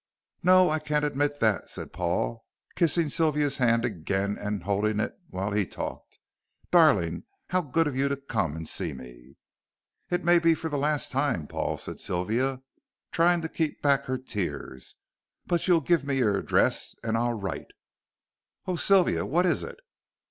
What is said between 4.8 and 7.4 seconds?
it while he talked. "Darling,